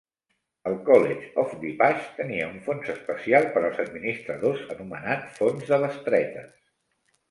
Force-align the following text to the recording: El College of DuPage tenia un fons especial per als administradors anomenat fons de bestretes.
El 0.69 0.77
College 0.87 1.27
of 1.41 1.51
DuPage 1.65 2.07
tenia 2.21 2.49
un 2.53 2.57
fons 2.71 2.91
especial 2.95 3.47
per 3.59 3.65
als 3.69 3.85
administradors 3.87 4.67
anomenat 4.81 5.33
fons 5.41 5.67
de 5.73 5.85
bestretes. 5.89 6.55